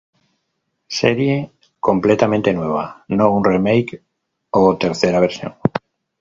[0.87, 4.01] Serie completamente nueva, no un remake
[4.49, 5.53] o tercera versión.